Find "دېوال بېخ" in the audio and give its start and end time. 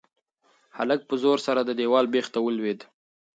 1.79-2.25